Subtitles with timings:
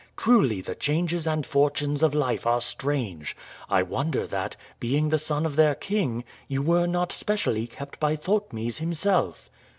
[0.17, 3.37] "Truly the changes and fortunes of life are strange.
[3.69, 8.15] I wonder that, being the son of their king, you were not specially kept by
[8.15, 9.51] Thotmes himself."